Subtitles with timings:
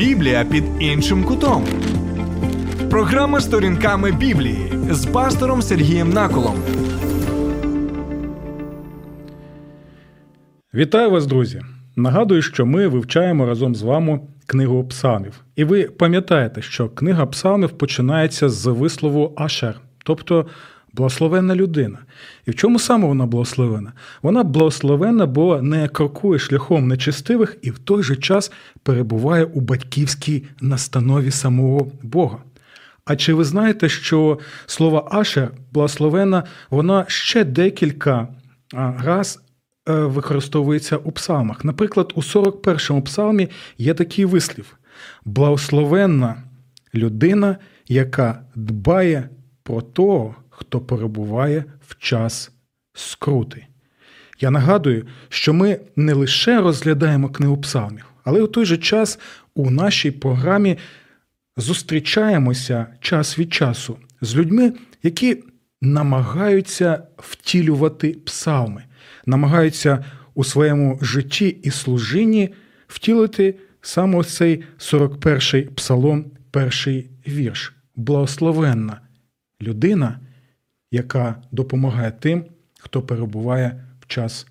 [0.00, 1.64] Біблія під іншим кутом.
[2.90, 6.54] Програма сторінками Біблії з пастором Сергієм Наколом.
[10.74, 11.62] Вітаю вас, друзі!
[11.96, 15.44] Нагадую, що ми вивчаємо разом з вами книгу псалмів.
[15.56, 20.46] І ви пам'ятаєте, що книга псалмів починається з вислову Ашер, тобто
[20.92, 21.98] благословенна людина.
[22.46, 23.92] І в чому саме вона благословена?
[24.22, 30.44] Вона благословенна, бо не крокує шляхом нечестивих і в той же час перебуває у батьківській
[30.60, 32.38] настанові самого Бога.
[33.04, 38.28] А чи ви знаєте, що слово Ашер благословена, вона ще декілька
[38.98, 39.42] раз
[39.88, 41.64] е, використовується у псалмах.
[41.64, 43.48] Наприклад, у 41-му псалмі
[43.78, 44.78] є такий вислів:
[45.24, 46.42] благословенна
[46.94, 47.56] людина,
[47.88, 49.28] яка дбає
[49.62, 50.34] про того,
[50.70, 52.50] хто перебуває в час
[52.94, 53.66] скрути.
[54.40, 59.18] Я нагадую, що ми не лише розглядаємо книгу псалмів, але у той же час
[59.54, 60.78] у нашій програмі
[61.56, 65.44] зустрічаємося час від часу з людьми, які
[65.80, 68.84] намагаються втілювати псалми,
[69.26, 72.54] намагаються у своєму житті і служінні
[72.86, 77.72] втілити саме цей 41-й псалом, перший вірш.
[77.96, 79.00] Благословенна
[79.62, 80.18] людина,
[80.90, 82.44] яка допомагає тим,
[82.78, 84.46] хто перебуває в час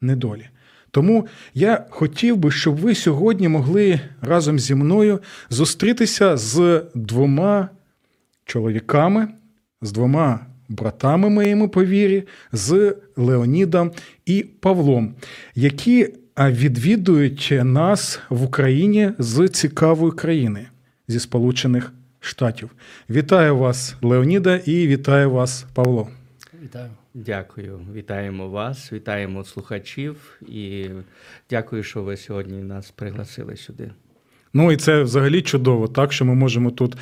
[0.00, 0.48] недолі.
[0.90, 7.68] Тому я хотів би, щоб ви сьогодні могли разом зі мною зустрітися з двома
[8.44, 9.28] чоловіками,
[9.82, 13.92] з двома братами моїми по вірі, з Леонідом
[14.26, 15.14] і Павлом,
[15.54, 20.66] які відвідують нас в Україні з цікавої країни
[21.08, 22.70] зі Сполучених Штатів.
[23.10, 26.08] Вітаю вас, Леоніда, і вітаю вас, Павло.
[26.62, 26.90] Вітаю.
[27.14, 30.86] Дякую, вітаємо вас, вітаємо слухачів і
[31.50, 33.90] дякую, що ви сьогодні нас пригласили сюди.
[34.54, 36.96] Ну і це взагалі чудово, так що ми можемо тут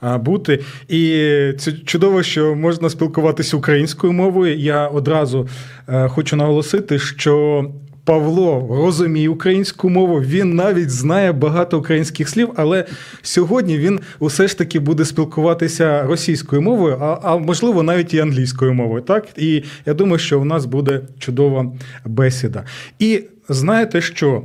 [0.00, 0.64] а, бути.
[0.88, 1.00] І
[1.58, 4.58] це чудово, що можна спілкуватися українською мовою.
[4.58, 5.48] Я одразу
[5.86, 7.64] а, хочу наголосити, що
[8.06, 12.84] Павло розуміє українську мову, він навіть знає багато українських слів, але
[13.22, 18.74] сьогодні він усе ж таки буде спілкуватися російською мовою, а, а можливо навіть і англійською
[18.74, 19.02] мовою.
[19.02, 21.72] Так, і я думаю, що у нас буде чудова
[22.04, 22.64] бесіда.
[22.98, 24.42] І знаєте що?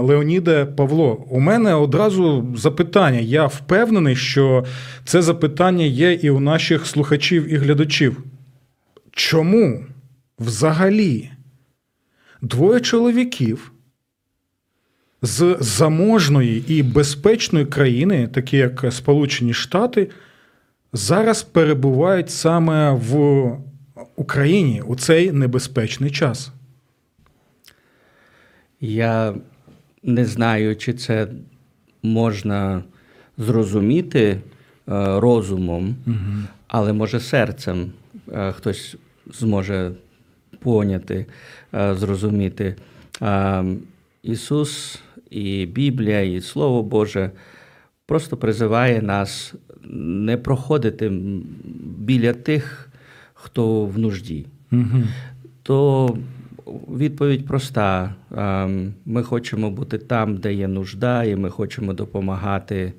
[0.00, 3.18] Леоніде Павло, у мене одразу запитання.
[3.18, 4.64] Я впевнений, що
[5.04, 8.22] це запитання є і у наших слухачів і глядачів.
[9.12, 9.84] Чому
[10.38, 11.30] взагалі
[12.46, 13.72] двоє чоловіків
[15.22, 20.10] з заможної і безпечної країни, такі як Сполучені Штати,
[20.92, 23.50] зараз перебувають саме в
[24.16, 26.52] Україні у цей небезпечний час?
[28.80, 29.34] Я
[30.02, 31.28] не знаю, чи це
[32.02, 32.82] можна
[33.38, 34.40] зрозуміти е,
[35.20, 35.96] розумом,
[36.68, 37.92] але може серцем
[38.32, 38.96] е, хтось
[39.32, 39.92] зможе
[40.60, 41.26] поняти,
[41.74, 42.76] е, зрозуміти.
[44.22, 45.00] Ісус
[45.30, 47.30] і Біблія, і Слово Боже
[48.06, 49.54] просто призиває нас
[49.90, 51.12] не проходити
[51.98, 52.88] біля тих,
[53.34, 54.46] хто в нужді.
[55.62, 56.18] То
[56.88, 58.14] відповідь проста.
[59.04, 62.92] Ми хочемо бути там, де є нужда, і ми хочемо допомагати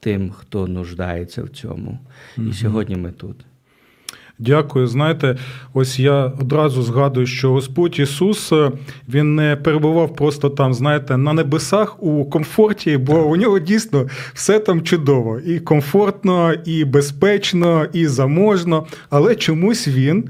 [0.00, 1.98] тим, хто нуждається в цьому.
[2.38, 3.36] І сьогодні ми тут.
[4.38, 4.86] Дякую.
[4.86, 5.36] Знаєте,
[5.74, 8.70] ось я одразу згадую, що Господь Ісус е,
[9.08, 14.58] Він не перебував просто там, знаєте, на небесах у комфорті, бо у нього дійсно все
[14.58, 18.86] там чудово, і комфортно, і безпечно, і заможно.
[19.10, 20.24] Але чомусь він.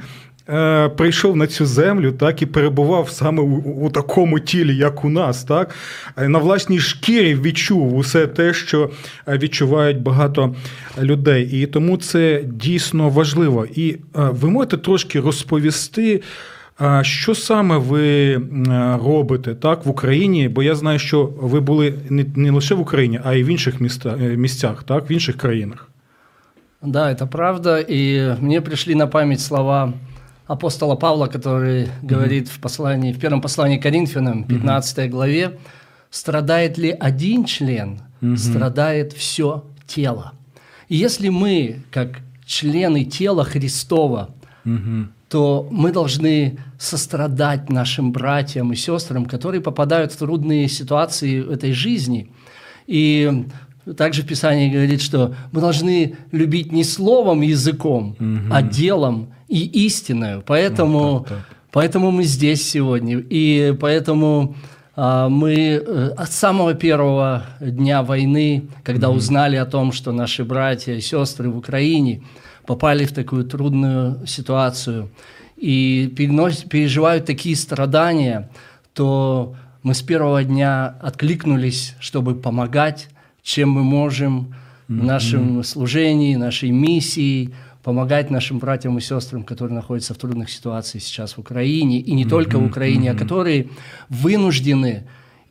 [0.49, 5.09] Е, Прийшов на цю землю, так і перебував саме у, у такому тілі, як у
[5.09, 5.75] нас, так
[6.17, 8.91] Е, на власній шкірі відчув усе те, що
[9.29, 10.55] е, відчувають багато
[10.99, 11.63] людей.
[11.63, 13.67] І тому це дійсно важливо.
[13.75, 16.23] І е, ви можете трошки розповісти,
[16.81, 18.37] е, що саме ви
[19.05, 20.49] робите так в Україні?
[20.49, 24.19] Бо я знаю, що ви були не, лише в Україні, а й в інших міста,
[24.21, 25.89] е, місцях, так, в інших країнах.
[26.83, 27.81] Да, это правда.
[27.91, 29.93] И мне пришли на память слова
[30.47, 35.59] апостола Павла, который говорит в, послании, в первом послании к Коринфянам, 15 главе,
[36.11, 38.01] «Страдает ли один член,
[38.37, 40.33] страдает все тело».
[40.89, 44.31] И если мы, как члены тела Христова,
[45.29, 51.73] то мы должны сострадать нашим братьям и сестрам, которые попадают в трудные ситуации в этой
[51.73, 52.31] жизни.
[52.87, 53.45] И
[53.97, 58.17] также в Писании говорит, что мы должны любить не словом, языком,
[58.51, 60.43] а делом и истиною.
[60.47, 61.57] Поэтому, Вот так, так.
[61.73, 63.19] поэтому мы здесь сегодня.
[63.31, 64.55] И поэтому
[64.99, 70.95] А, Мы э, от самого первого дня войны, когда узнали о том, что наши братья
[70.95, 72.23] и сестры в Украине
[72.67, 75.11] попали в такую трудную ситуацию
[75.59, 78.49] и переносят- переживают такие страдания,
[78.95, 83.09] то мы с первого дня откликнулись, чтобы помогать,
[83.47, 84.53] чем мы можем
[84.89, 87.55] в нашем служении, нашей миссии,
[87.85, 92.25] помогать нашим братьям и сестрам, которые находятся в трудных ситуациях сейчас в Украине, и не
[92.25, 93.69] только в Украине, а которые
[94.09, 95.05] вынуждены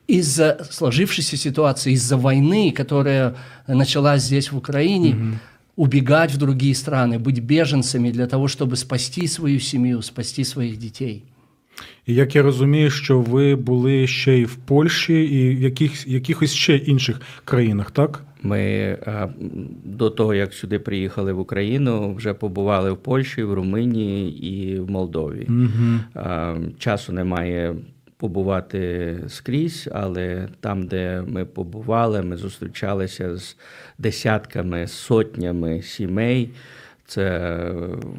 [0.08, 5.40] из-за сложившейся ситуации, из-за войны, которая началась здесь в Украине,
[5.78, 11.24] убегать в другие страны, быть беженцами для того, чтобы спасти свою семью, спасти своих детей.
[12.06, 16.54] І як я розумію, що ви були ще й в Польщі, і в яких, якихось
[16.54, 18.24] ще інших країнах, так?
[18.42, 19.30] Ми е,
[19.84, 24.90] до того, як сюди приїхали в Україну, вже побували в Польщі, в Румунії і в
[24.92, 25.48] Молдові.
[26.16, 27.76] Е, Часу немає
[28.18, 33.58] побувати скрізь, але там, де ми побували, ми зустрічалися з
[33.98, 36.50] десятками, сотнями сімей.
[37.08, 37.60] Це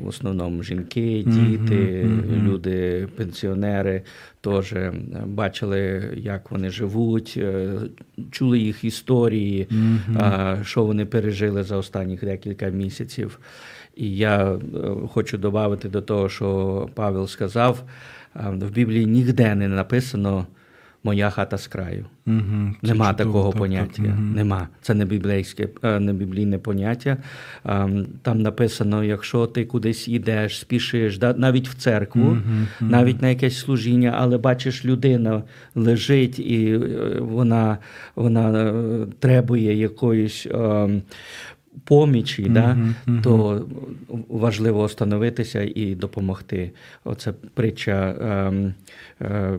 [0.03, 2.09] в основному жінки, діти,
[2.43, 4.03] люди, пенсіонери
[4.41, 4.93] теж е,
[5.27, 7.73] бачили, як вони живуть, е,
[8.31, 9.69] чули їх історії,
[10.17, 13.39] а, що вони пережили за останні декілька місяців.
[13.97, 14.59] І я е,
[15.13, 17.83] хочу додати до того, що Павел сказав:
[18.35, 20.47] в Біблії ніде не написано
[21.07, 22.05] моя хата з краю.
[22.27, 22.75] Угу.
[22.83, 24.03] Нема такого поняття.
[24.35, 24.69] Нема.
[24.83, 27.17] Це не біблійське, е, не біблійне поняття.
[27.65, 32.39] Ем, Там написано: якщо ти кудись йдеш, спішиш, навіть в церкву,
[32.81, 35.43] навіть на якесь служіння, але бачиш, людина
[35.75, 36.79] лежить і е,
[37.21, 37.79] вона,
[38.17, 40.47] вона е, требує якоїсь.
[41.85, 42.79] Помічі, да,
[43.23, 43.67] то
[44.29, 46.71] важливо остановитися і допомогти.
[47.05, 48.75] Оце притча ем,
[49.21, 49.59] е,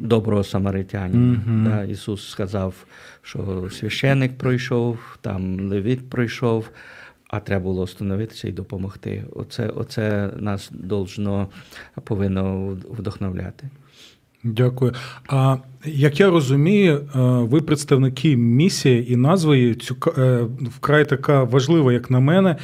[0.00, 1.42] доброго самаритянина.
[1.64, 2.74] Да, Ісус сказав,
[3.22, 6.70] що священик пройшов, там левіт пройшов,
[7.28, 9.24] а треба було остановитися і допомогти.
[9.32, 11.48] Оце, оце нас должно,
[12.04, 13.68] повинно вдохновляти.
[14.44, 14.92] Дякую.
[15.28, 20.40] А як я розумію, е, ви представники місії і назва її цю е,
[20.76, 22.56] вкрай така важлива, як на мене.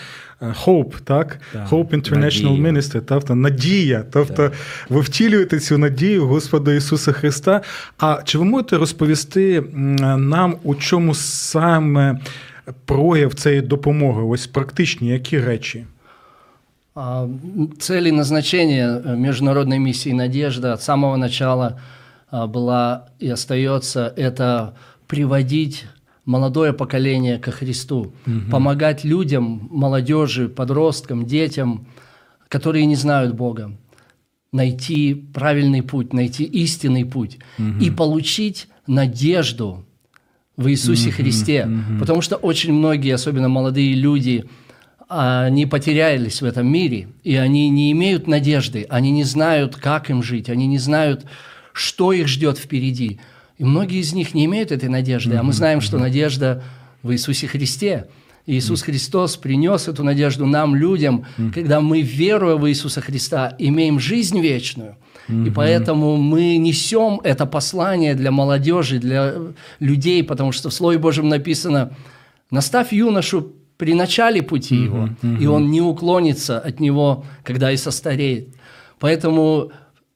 [0.43, 1.41] е, Hope, так?
[1.53, 1.69] Так.
[1.71, 2.73] Hope International Надія.
[2.73, 4.05] Ministry, тобто надія.
[4.13, 4.51] Тобто
[4.89, 7.61] ви втілюєте цю надію Господа Ісуса Христа.
[7.99, 9.63] А чи ви можете розповісти
[10.19, 12.19] нам, у чому саме
[12.85, 14.23] прояв цієї допомоги?
[14.23, 15.85] Ось практичні які речі?
[16.97, 21.81] А, м, Цель и назначение э, международной миссии «Надежда» от самого начала
[22.31, 24.75] а, была и остается– это
[25.09, 25.87] приводить
[26.25, 28.15] молодое поколение ко Христу,
[28.51, 31.87] помогать людям, молодежи, подросткам, детям,
[32.49, 33.77] которые не знают Бога,
[34.53, 37.39] найти правильный путь, найти истинный путь
[37.81, 39.85] и получить надежду
[40.57, 41.69] в Иисусе Христе.
[42.01, 44.47] Потому что очень многие, особенно молодые люди,
[45.17, 50.25] они потерялись в этом мире, и они не имеют надежды, они не знают, как им
[50.25, 51.25] жить, они не знают,
[51.73, 53.21] что их ждет впереди.
[53.59, 56.65] И многие из них не имеют этой надежды, а мы знаем, что надежда
[57.05, 58.09] в Иисусе Христе.
[58.47, 64.01] И Иисус Христос принес эту надежду нам, людям, когда мы, веруя в Иисуса Христа, имеем
[64.01, 64.97] жизнь вечную.
[65.29, 69.35] И поэтому мы несем это послание для молодежи, для
[69.79, 71.97] людей, потому что в Слове Божьем написано
[72.51, 73.53] «Наставь юношу
[73.85, 75.09] при начале пути его,
[75.43, 78.45] и он не уклонится от него, когда и состареет».
[79.01, 79.71] Поэтому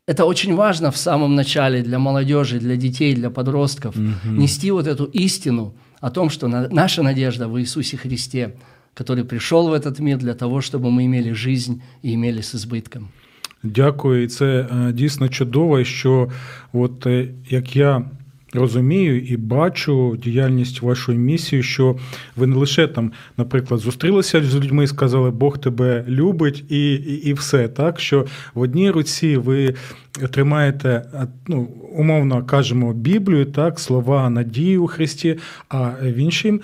[0.06, 3.94] это очень важно в самом начале для молодежи, для детей, для подростков,
[4.24, 8.50] нести вот эту истину о том, что на- наша надежда в Иисусе Христе,
[8.94, 13.02] который пришел в этот мир для того, чтобы мы имели жизнь и имели с избытком.
[13.62, 16.28] Дякую, і це е, дійсно чудово, що
[16.72, 18.04] от е, як я
[18.58, 21.96] розумію і бачу діяльність вашої місії, що
[22.36, 27.28] ви не лише там, наприклад, зустрілися з людьми і сказали, Бог тебе любить, і, і,
[27.28, 27.68] і все.
[27.68, 29.74] Так що в одній руці ви
[30.30, 31.04] тримаєте,
[31.48, 35.38] ну, умовно кажемо, Біблію, так, слова надії у Христі,
[35.68, 36.60] а в іншій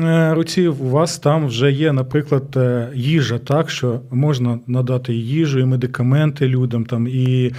[0.00, 5.26] е, руці у вас там вже є, наприклад, е, їжа, так, що можна надати і
[5.26, 7.52] їжу, і медикаменти людям, там, і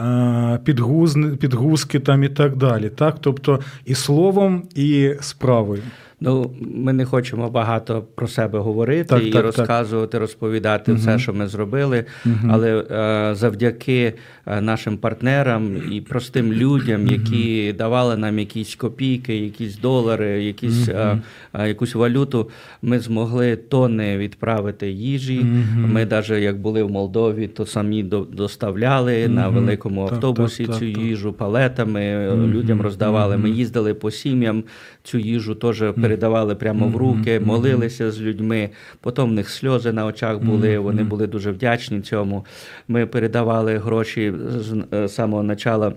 [0.00, 2.88] е, підгуз, підгузки там, і так далі.
[2.88, 3.16] Так?
[3.20, 5.82] Тобто і словом, і справою.
[6.20, 9.44] Ну, ми не хочемо багато про себе говорити Так, і так, так.
[9.44, 12.04] розказувати, розповідати все, що ми зробили.
[12.48, 14.12] Але е, завдяки
[14.46, 21.18] е, нашим партнерам і простим людям, які давали нам якісь копійки, якісь долари, якісь, е,
[21.54, 22.50] е, якусь валюту,
[22.82, 25.46] ми змогли тонни відправити їжі.
[25.76, 30.72] Ми навіть як були в Молдові, то самі до- доставляли на великому Так, автобусі так,
[30.78, 31.02] так, цю так.
[31.02, 33.36] їжу палетами е, людям роздавали.
[33.36, 34.64] Ми їздили по сім'ям,
[35.02, 36.15] цю їжу теж передавали
[36.54, 38.70] прямо в руки, молилися з людьми.
[39.00, 40.78] Потім в них сльози на очах були.
[40.78, 42.46] Вони були дуже вдячні цьому.
[42.88, 45.92] Ми передавали гроші з е, самого начала.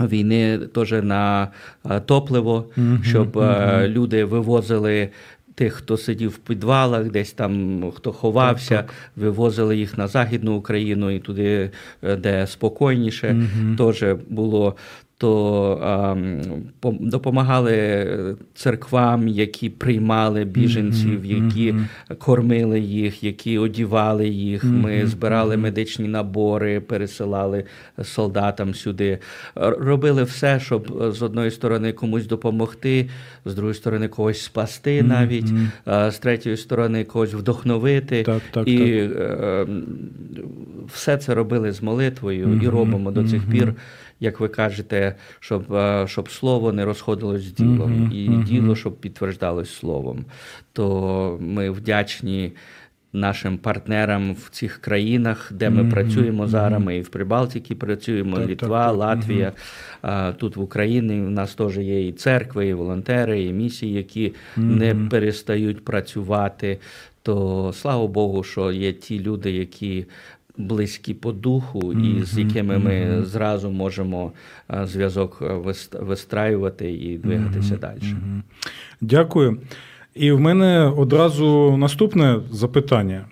[0.00, 1.48] Війни теж на
[1.90, 2.64] е, топливо,
[3.02, 5.08] щоб е, люди вивозили
[5.54, 8.84] тих, хто сидів в підвалах, десь там хто ховався,
[9.16, 11.70] вивозили їх на Західну Україну і туди,
[12.18, 13.36] де спокійніше,
[13.78, 14.76] теж було.
[15.18, 16.16] То
[16.82, 21.74] допомагали церквам, які приймали біженців, які
[22.18, 24.64] кормили їх, які одівали їх.
[24.64, 27.64] Ми збирали медичні набори, пересилали
[28.02, 29.18] солдатам сюди.
[29.54, 33.08] Робили все, щоб е, з одної сторони комусь допомогти,
[33.44, 35.52] з другої сторони когось спасти навіть,
[35.84, 38.22] а з третьої сторони когось вдохновити.
[38.22, 39.18] Так, так, і так.
[39.18, 39.66] е,
[40.86, 43.74] все це робили з молитвою і робимо до цих пір,
[44.20, 49.74] як ви кажете, щоб, е, щоб слово не розходилось з ділом, і діло, щоб підтверждалось
[49.74, 50.24] словом.
[50.72, 52.52] То ми вдячні.
[53.16, 58.48] Нашим партнерам в цих країнах, де ми працюємо зараз, ми і в Прибалтиці працюємо, Так,
[58.48, 58.96] Літва, так.
[58.96, 59.52] Латвія.
[60.02, 64.34] А, Тут в Україні у нас теж є і церкви, і волонтери, і місії, які
[64.56, 66.78] не перестають працювати.
[67.22, 70.06] То слава Богу, що є ті люди, які
[70.56, 74.32] близькі по духу, і з якими ми зразу можемо
[74.84, 75.42] зв'язок
[75.92, 78.00] вистраювати і двигатися далі.
[79.00, 79.58] Дякую.
[80.15, 83.25] І в мене одразу наступне запитання.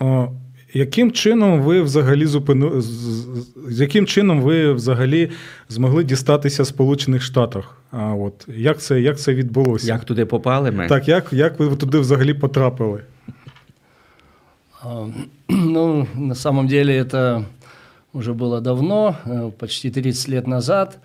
[0.00, 0.28] О,
[0.74, 2.80] яким чином ви взагалі зупини...
[2.80, 5.30] з- з- з яким чином ви взагалі
[5.68, 7.78] змогли дістатися Сполучених Штатах?
[7.90, 9.86] А от як це, як це відбулося?
[9.86, 10.86] Як туди попали ми?
[10.88, 13.00] Так, як, як ви туди взагалі потрапили?
[14.82, 15.06] А,
[15.48, 17.44] Ну, на самом деле это
[18.12, 20.98] уже было давно, э, почти 30 лет назад.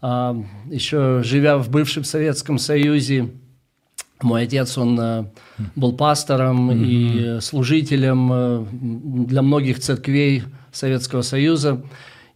[0.00, 0.34] А,
[0.72, 3.24] Еще живя в бывшем Советском Союзе,
[4.23, 5.25] мой отец, он э,
[5.75, 8.65] был пастором и служителем э,
[9.27, 11.81] для многих церквей Советского Союза.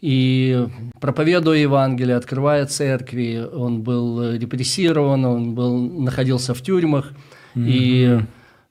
[0.01, 0.67] И
[0.99, 7.11] проповедуя Евангелие, открывая церкви, он был репрессирован, он был, находился в тюрьмах.
[7.55, 8.19] И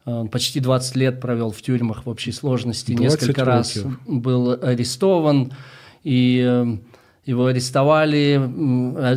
[0.04, 2.92] э, почти 20 лет провел в тюрьмах в общей сложности.
[2.92, 5.52] 20 Несколько раз был арестован.
[6.02, 6.78] И
[7.26, 8.34] его арестовали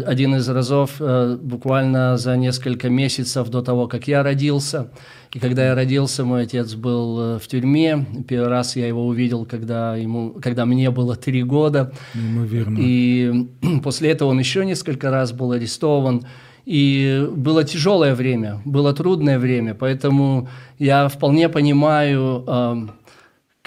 [0.05, 4.89] один из разов э, буквально за несколько месяцев до того, как я родился.
[5.33, 8.05] И когда я родился, мой отец был э, в тюрьме.
[8.27, 11.91] Первый раз я его увидел, когда, ему, когда мне было три года.
[12.15, 12.77] Неймовірно.
[12.79, 13.49] И
[13.83, 16.25] после этого он еще несколько раз был арестован.
[16.65, 22.43] И было тяжелое время, было трудное время, поэтому я вполне понимаю,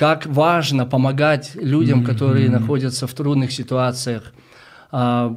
[0.01, 4.23] как важно помогать людям, которые находятся в трудных ситуациях.
[4.91, 5.37] А,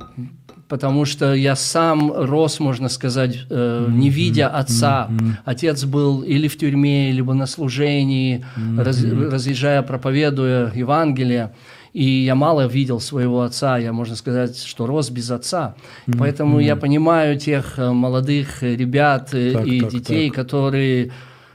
[0.69, 5.07] Потому что я сам рос, можно сказать, э, не видя отца.
[5.45, 8.43] Отец был или в тюрьме, либо на служении,
[8.77, 11.51] раз- разъезжая, проповедуя Евангелие.
[11.93, 15.75] И я мало видел своего отца, я, можно сказать, что рос без отца.
[16.17, 21.11] Поэтому я понимаю тех э, молодых ребят э, Так, и так, детей, которые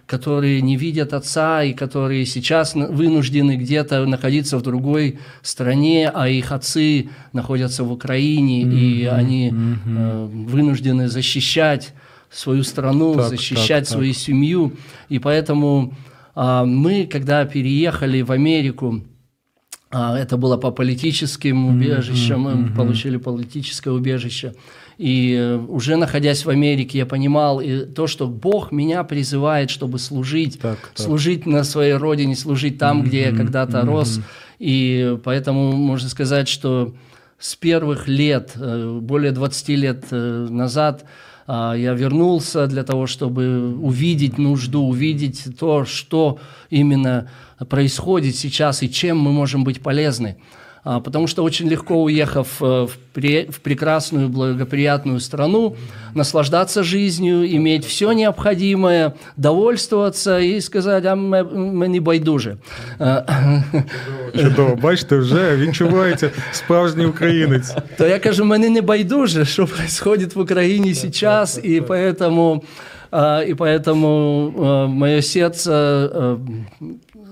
[0.09, 6.51] которые не видят отца и которые сейчас вынуждены где-то находиться в другой стране, а их
[6.51, 11.93] отцы находятся в Украине, и они э, вынуждены защищать
[12.31, 13.89] свою страну, Так, защищать так, так.
[13.89, 14.73] свою семью.
[15.11, 15.95] И поэтому
[16.35, 19.03] а, мы, когда переехали в Америку,
[19.91, 24.55] а, это было по политическим убежищам, мы получили политическое убежище.
[24.99, 30.01] И э, уже находясь в Америке, я понимал и то, что Бог меня призывает, чтобы
[30.01, 30.99] служить, Так, так.
[30.99, 34.21] служить на своей родине, служить там, где я когда-то рос.
[34.59, 36.95] И поэтому можно сказать, что
[37.39, 41.05] с первых лет, э, более 20 лет э, назад,
[41.51, 46.39] а, я вернулся для того, чтобы увидеть нужду, увидеть то, что
[46.69, 47.31] именно
[47.71, 50.37] происходит сейчас и чем мы можем быть полезны.
[50.88, 55.76] А, Потому что очень легко, уехав э, в, пре- в прекрасную, благоприятную страну,
[56.14, 62.58] наслаждаться жизнью, иметь все необходимое, довольствоваться и сказать, а мы, мы не байдуже.
[63.00, 63.24] А,
[64.36, 67.76] Чудово, бачите, вже відчувається справжній українець.
[67.98, 72.62] То я кажу, мене не байдуже, что происходит в Украине сейчас, и поэтому,
[73.12, 76.38] а, и поэтому мое сердце а,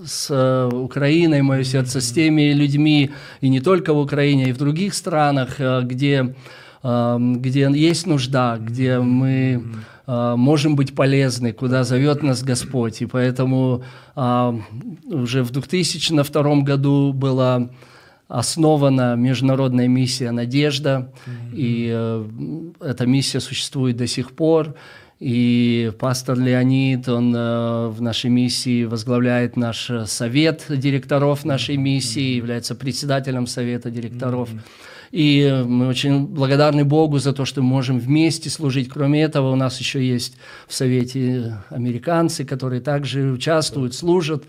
[0.07, 3.11] с а, Украиной, мое сердце с теми людьми,
[3.41, 6.35] и не только в Украине, и в других странах, а, где,
[6.83, 9.65] а, где есть нужда, где мы
[10.07, 13.03] а, можем быть полезны, куда зовет нас Господь.
[13.03, 13.83] И поэтому
[14.15, 17.69] уже в 2002 году была
[18.29, 21.13] основана международная миссия «Надежда»,
[21.53, 22.25] и э,
[22.81, 24.75] эта миссия существует до сих пор.
[25.19, 32.37] И пастор Леонид, он э, в нашей миссии возглавляет наш э, совет директоров нашей миссии,
[32.37, 34.51] является председателем совета директоров.
[35.13, 38.91] И э, мы очень благодарны Богу за то, что мы можем вместе служить.
[38.91, 40.37] Кроме этого, у нас еще есть
[40.69, 44.45] в совете американцы, которые также участвуют, служат.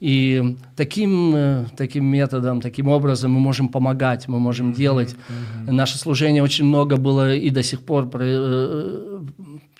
[0.00, 5.14] И таким, э, таким методом, таким образом мы можем помогать, мы можем делать.
[5.66, 9.20] Наше служение очень много было и до сих пор э,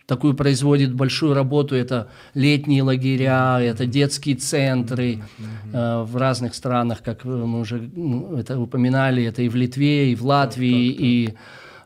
[0.09, 1.77] такую производит большую работу.
[1.77, 5.19] Это летние лагеря, это детские центры
[5.73, 10.15] э, в разных странах, как мы уже ну, это упоминали, это и в Литве, и
[10.15, 11.35] в Латвии, и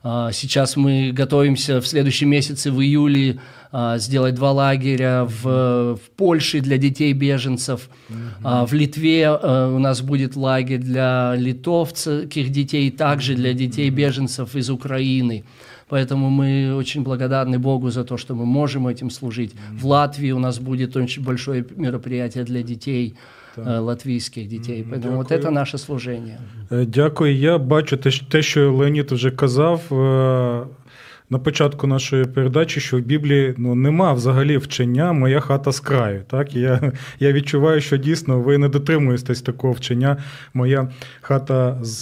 [0.04, 3.38] а, Сейчас мы готовимся в следующем месяце, в июле,
[3.70, 7.88] а, сделать два лагеря в, в Польше для детей-беженцев.
[8.42, 14.70] А, В Литве а, у нас будет лагерь для литовских детей, также для детей-беженцев из
[14.70, 15.44] Украины.
[15.92, 19.54] Поэтому мы очень благодарны Богу за то, что мы можем этим служить.
[19.80, 23.14] В Латвии у нас будет очень большое мероприятие для детей,
[23.56, 24.86] э, латвийских детей.
[24.90, 26.38] Поэтому вот это наше служение.
[26.72, 27.36] Е, Дякую.
[27.36, 27.96] Я бачу
[28.28, 29.80] те, що- Леонід вже казав
[31.32, 36.22] на початку нашої передачі, що в Біблії ну, нема взагалі вчення Моя хата з краю.
[36.30, 36.54] Так?
[36.54, 40.16] Я, я відчуваю, що дійсно ви не дотримуєтесь такого вчення
[40.54, 40.88] Моя
[41.20, 42.00] хата з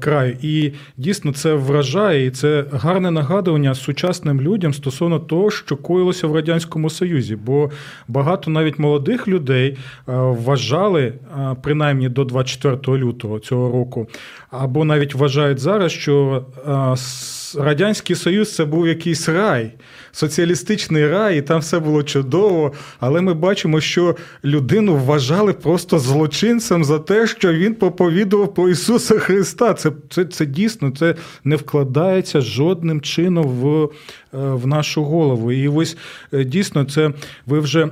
[0.00, 0.36] краю.
[0.42, 6.34] І дійсно це вражає, і це гарне нагадування сучасним людям стосовно того, що коїлося в
[6.34, 7.36] Радянському Союзі.
[7.36, 7.70] Бо
[8.08, 9.76] багато навіть молодих людей е,
[10.14, 14.08] вважали, е, принаймні до 24 лютого цього року,
[14.50, 16.96] або навіть вважають зараз, що е,
[17.54, 19.72] Радянський Союз це був якийсь рай,
[20.12, 22.72] соціалістичний рай, і там все було чудово.
[23.00, 29.18] Але ми бачимо, що людину вважали просто злочинцем за те, що він проповідував про Ісуса
[29.18, 29.74] Христа.
[29.74, 33.88] Це, це, це дійсно це не вкладається жодним чином в, е,
[34.32, 35.52] в нашу голову.
[35.52, 35.96] І ось
[36.32, 37.12] е, дійсно, це
[37.46, 37.88] ви вже.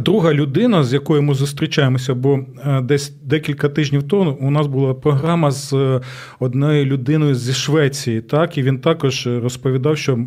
[0.00, 4.94] Друга людина, з якою ми зустрічаємося, бо е, десь декілька тижнів тому у нас була
[4.94, 6.00] програма з е,
[6.40, 10.18] одною людиною зі Швеції, так, і він також розповідав, що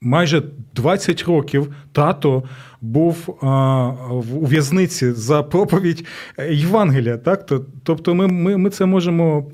[0.00, 0.42] майже
[0.74, 2.42] 20 років тато
[2.80, 6.06] був в- у в'язниці за проповідь
[6.38, 7.16] е, Євангелія.
[7.16, 7.50] Так?
[7.82, 9.50] Тобто ми, ми, ми це можемо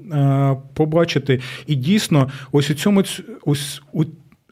[0.75, 1.41] побачити.
[1.67, 3.03] І дійсно, ось у цьому
[3.47, 4.05] ось у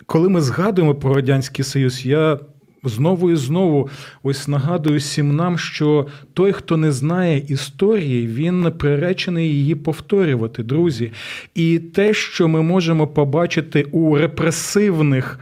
[0.06, 2.38] коли ми згадуємо про Радянський Союз, я
[2.84, 3.88] знову і знову
[4.22, 11.12] ось нагадую всім нам, що той, хто не знає історії, він приречений її повторювати, друзі.
[11.54, 15.38] І те, що ми можемо побачити у репресивних.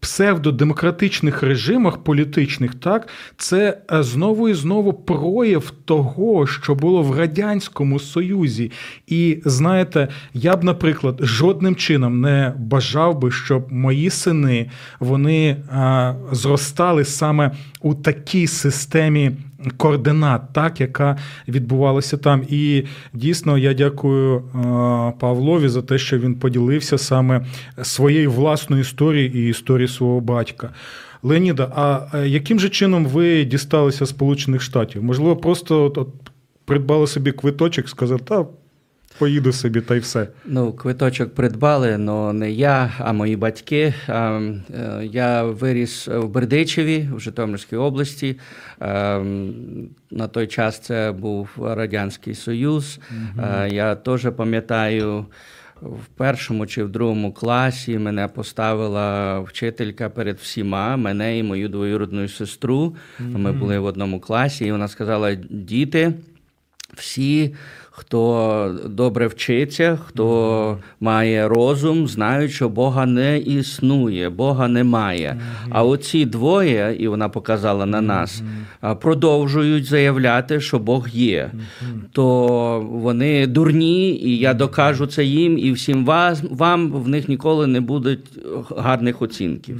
[0.00, 7.98] Псевдодемократичних режимах політичних, так, це е, знову і знову прояв того, що було в Радянському
[7.98, 8.70] Союзі.
[9.06, 16.14] І знаєте, я б, наприклад, жодним чином не бажав би, щоб мої сини вони а,
[16.32, 19.32] зростали саме у такій системі
[19.76, 21.18] координат, так, яка
[21.48, 22.42] відбувалася там.
[22.48, 27.46] І дійсно я дякую а, Павлові за те, що він поділився саме
[27.82, 30.70] своєю власною історією і історією свого батька.
[31.22, 35.04] Леоніда, а е, яким же чином ви дісталися Сполучених Штатів?
[35.04, 36.08] Можливо, просто от, от,
[36.64, 38.46] придбали собі квиточок, сказали, та
[39.18, 40.28] поїду собі, та й все.
[40.44, 43.94] Ну, квиточок придбали, але не я, а мої батьки.
[44.08, 44.52] Е,
[45.12, 48.38] Я виріс в Бердичеві в Житомирській області.
[50.10, 52.98] На той час це був Радянський Союз.
[53.36, 55.26] А, Я теж пам'ятаю.
[55.82, 62.28] В першому чи в другому класі мене поставила вчителька перед всіма, мене і мою двоюродну
[62.28, 62.96] сестру.
[63.18, 66.12] Ми були в одному класі, і вона сказала: діти,
[66.94, 67.54] всі,
[67.98, 75.40] хто добре вчиться, хто має розум, знають, що Бога не існує, Бога немає.
[75.70, 78.42] А оці двоє, і вона показала на нас,
[79.00, 81.50] продовжують заявляти, що Бог є.
[82.12, 87.66] То вони дурні, і я докажу це їм, і всім вас, вам в них ніколи
[87.66, 88.38] не будуть
[88.76, 89.76] гарних оцінків.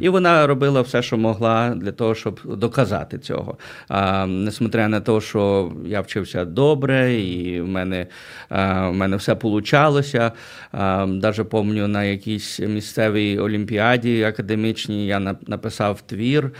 [0.00, 3.56] І вона робила все, що могла для того, щоб доказати цього.
[3.88, 8.06] А, несмотря на те, що я вчився добре, і в мене,
[8.50, 10.32] в мене все получалося.
[10.72, 16.50] А, Даже пам'ятаю на якійсь місцевій олімпіаді академічній я написав твір.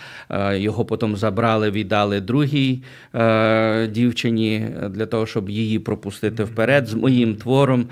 [0.52, 2.83] Його потім забрали, віддали другій
[3.14, 7.87] е, дівчині для того, щоб її пропустити вперед з моїм твором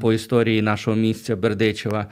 [0.00, 2.06] по історії нашого місця Бердичева.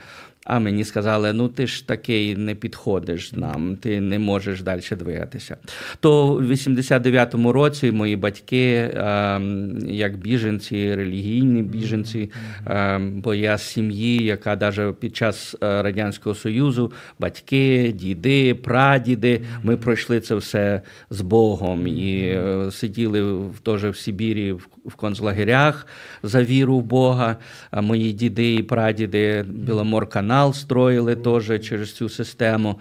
[0.49, 5.57] А мені сказали: ну ти ж такий не підходиш нам, ти не можеш далі двигатися.
[5.99, 9.41] То в 89-му році мої батьки, е,
[9.87, 12.31] як біженці, релігійні біженці,
[12.67, 19.41] е, бо я з сім'ї, яка навіть під час е, Радянського Союзу, батьки, діди, прадіди,
[19.63, 24.95] ми пройшли це все з Богом і е, сиділи в- теж в Сибірі в, в
[24.95, 25.87] концлагерях
[26.23, 27.37] за віру в Бога.
[27.71, 32.79] А мої діди і прадіди Біломор-канал строїли теж через цю систему.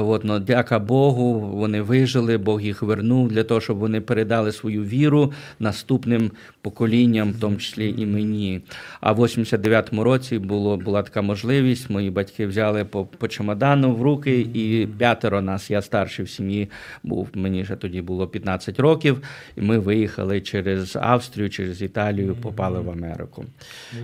[0.00, 4.84] От, ну, дяка Богу, вони вижили, Бог їх вернув для того, щоб вони передали свою
[4.84, 6.30] віру наступним
[6.60, 8.60] поколінням, в тому числі і мені.
[9.00, 11.90] А в 89-му році було, була така можливість.
[11.90, 16.68] Мої батьки взяли по, по чемодану в руки, і п'ятеро нас, я старший в сім'ї
[17.02, 19.22] був, мені вже тоді було 15 років,
[19.56, 23.44] і ми виїхали через Австрію, через Італію, попали в Америку.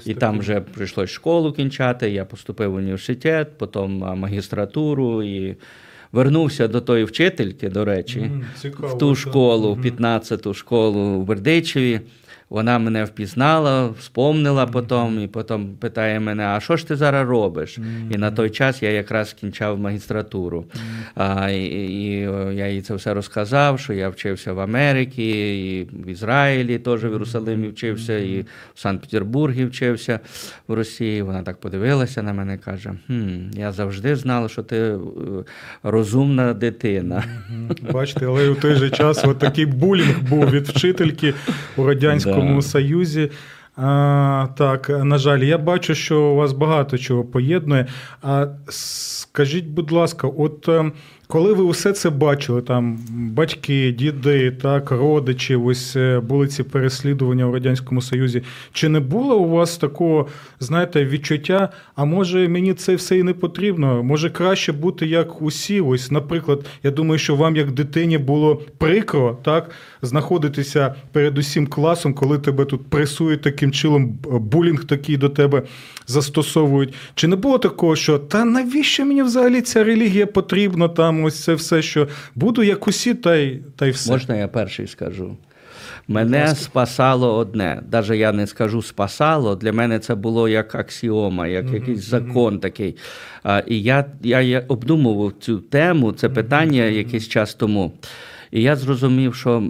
[0.06, 2.10] І там вже прийшлось школу кінчати.
[2.10, 5.56] Я поступив в університет, потім магістратуру і
[6.12, 9.86] вернувся до тої вчительки, до речі, mm, цікаво, в ту школу, в Мгм.
[9.86, 12.00] 15-ту школу в Бердичеві.
[12.52, 17.78] Вона мене впізнала, вспомнила потім, і потім питає мене: а що ж ти зараз робиш?
[18.10, 20.64] І на той час я якраз кінчав магістратуру.
[21.14, 22.10] А, і, і
[22.56, 27.12] я їй це все розказав, що я вчився в Америці, і в Ізраїлі теж в
[27.12, 28.40] Єрусалимі вчився, і
[28.74, 30.20] в Санкт-Петербургі вчився
[30.68, 31.22] в Росії.
[31.22, 34.98] Вона так подивилася на мене і каже: хм, я завжди знала, що ти е,
[35.82, 37.24] розумна дитина.
[37.92, 41.34] Бачите, але у той же час от такий булінг був від вчительки
[41.76, 42.62] у Радянському Да.
[42.62, 43.30] Союзі.
[43.76, 47.86] А, так, на жаль, я бачу, що у вас багато чого поєднує.
[48.22, 50.92] А скажіть, будь ласка, от е,
[51.32, 57.46] коли ви усе це бачили, там батьки, діди, так, родичі, ось е, були ці переслідування
[57.46, 58.42] у Радянському Союзі,
[58.72, 60.26] чи не було у вас такого,
[60.60, 64.02] знаєте, відчуття, а може мені це все і не потрібно?
[64.02, 65.80] Може краще бути як усі?
[65.80, 69.70] Ось, наприклад, я думаю, що вам, як дитині, було прикро, так,
[70.02, 75.62] знаходитися перед усім класом, коли тебе тут пресують таким чином, булінг такий до тебе
[76.06, 76.94] застосовують.
[77.14, 80.88] Чи не було такого, що та навіщо мені взагалі ця релігія потрібна?
[80.88, 84.10] Там ось це все, що буду як усі, та й та й все.
[84.10, 85.36] Можна я перший скажу?
[86.08, 87.82] Мене спасало одне.
[87.92, 89.56] Навіть я не скажу спасало.
[89.56, 92.96] Для мене це було як аксіома, як якийсь закон такий.
[93.42, 97.92] А, і я, я, я обдумував цю тему, це питання якийсь час тому.
[98.50, 99.62] І я зрозумів, що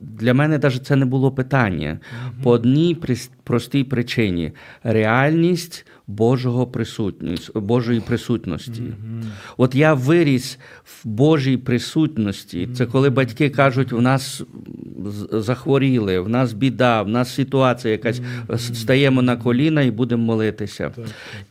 [0.00, 1.98] для мене навіть це не було питання.
[2.42, 2.96] По одній
[3.44, 8.82] простій причині: реальність Божого присутність, Божої присутності.
[9.56, 12.68] От я виріс в Божій присутності.
[12.74, 14.42] Це коли батьки кажуть, в нас
[15.32, 18.20] захворіли, в нас біда, в нас ситуація якась,
[18.54, 20.90] с- стаємо на коліна і будемо молитися.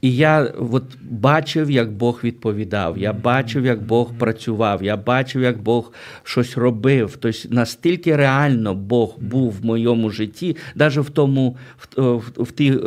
[0.02, 2.98] І я от бачив, як Бог відповідав.
[2.98, 4.84] Я бачив, як Бог працював.
[4.84, 5.93] Я бачив, як Бог
[6.24, 7.17] щось робив.
[7.19, 12.67] Тобто настільки реально Бог був в моєму житті, навіть в тому, в, в, в ті
[12.72, 12.80] е,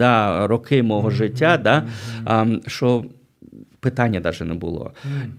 [0.00, 1.84] о, роки мого життя, да,
[2.24, 3.04] а, що
[3.84, 4.90] питання навіть не було.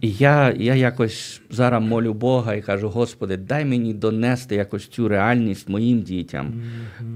[0.01, 5.07] І я, я якось зараз молю Бога і кажу: Господи, дай мені донести якось цю
[5.07, 6.53] реальність моїм дітям.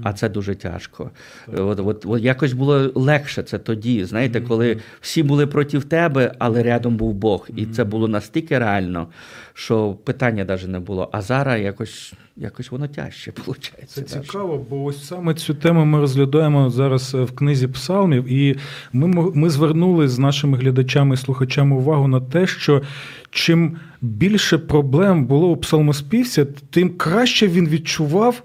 [0.02, 1.10] А це дуже тяжко.
[1.56, 6.62] От, от, от якось було легше це тоді, знаєте, коли всі були проти тебе, але
[6.62, 7.48] рядом був Бог.
[7.56, 9.06] І це було настільки реально,
[9.54, 11.08] що питання навіть не було.
[11.12, 13.86] А зараз якось, якось воно тяжче виходить.
[13.86, 18.58] Це цікаво, бо ось саме цю тему ми розглядаємо зараз е, в книзі псалмів, і
[18.92, 22.82] ми, ми звернули з нашими глядачами і слухачами увагу на те, що
[23.30, 28.42] чим більше проблем було у псалмоспівця, тим краще він відчував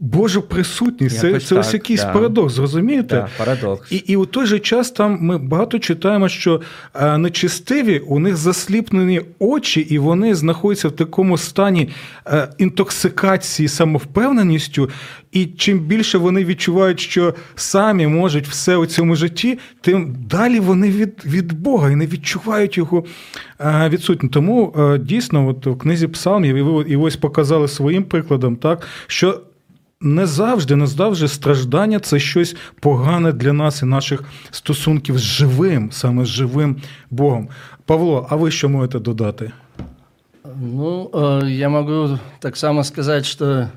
[0.00, 1.18] Божу присутність.
[1.18, 2.12] Це, Якось це ось так, якийсь да.
[2.12, 3.16] парадокс, розумієте?
[3.16, 3.92] Так, парадокс.
[3.92, 6.60] І, і у той же час там ми багато читаємо, що
[6.94, 11.88] е, нечистиві у них засліплені очі, і вони знаходяться в такому стані
[12.26, 14.90] е, інтоксикації самовпевненістю.
[15.32, 20.90] І чим більше вони відчувають, що самі можуть все у цьому житті, тим далі вони
[20.90, 23.04] від, від Бога і не відчувають його
[23.60, 24.30] е, відсутнім.
[24.30, 29.40] Тому дійсно, от в книзі Псалмів, і ви і ось показали своїм прикладом, так що
[30.00, 35.92] не завжди, не завжди страждання це щось погане для нас і наших стосунків з живим,
[35.92, 36.76] саме з живим
[37.10, 37.48] Богом.
[37.84, 39.52] Павло, а ви що можете додати?
[40.62, 41.10] Ну,
[41.48, 43.68] я могу так само сказать, что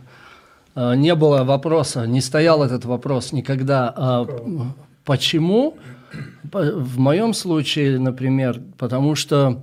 [0.75, 3.93] не было вопроса, не стоял этот вопрос никогда.
[3.97, 4.25] А,
[5.03, 5.73] Почему?
[6.51, 9.61] По- В моем случае, например, потому что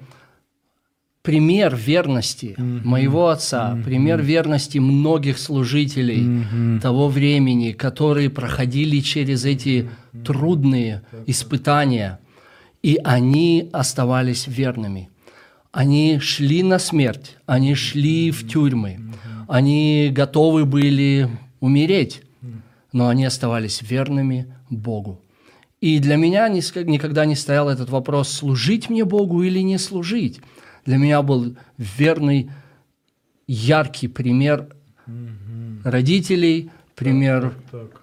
[1.23, 9.91] пример верности моего отца, пример верности многих служителей того времени, которые проходили через эти
[10.25, 12.19] трудные испытания,
[12.83, 15.11] и они оставались верными.
[15.71, 19.01] Они шли на смерть, они шли в тюрьмы,
[19.49, 21.29] они готовы были
[21.61, 22.23] умереть,
[22.93, 25.21] но они оставались верными Богу.
[25.81, 30.41] И для меня никогда не стоял этот вопрос, служить мне Богу или не служить.
[30.89, 32.51] Для меня был верный,
[33.47, 34.75] яркий пример
[35.85, 37.53] родителей, пример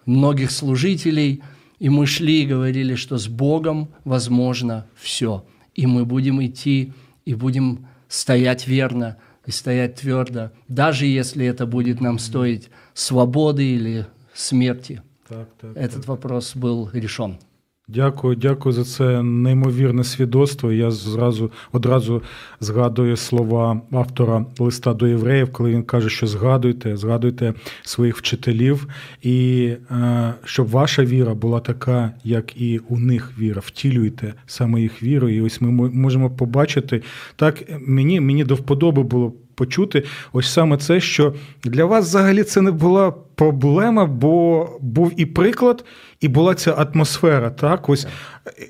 [0.05, 1.41] многих служителей.
[1.79, 5.43] И мы шли и говорили, что с Богом возможно все.
[5.73, 6.93] И мы будем идти,
[7.25, 9.17] и будем стоять верно,
[9.47, 15.01] и стоять твердо, даже если это будет нам стоить свободы или смерти.
[15.27, 15.75] Так, так.
[15.75, 17.39] Этот вопрос был решен.
[17.87, 20.71] Дякую, дякую за це неймовірне свідоцтво.
[20.71, 22.21] Я зразу одразу
[22.59, 28.87] згадую слова автора листа до євреїв, коли він каже, що згадуйте, згадуйте своїх вчителів,
[29.21, 33.61] і е, щоб ваша віра була така, як і у них віра.
[33.65, 35.29] Втілюйте саме їх віру.
[35.29, 37.01] І ось ми можемо побачити
[37.35, 37.63] так.
[37.87, 42.71] Мені мені до вподоби було почути ось саме це, що для вас взагалі це не
[42.71, 45.85] була проблема, бо був і приклад,
[46.21, 47.49] і була ця атмосфера.
[47.49, 48.07] Так, ось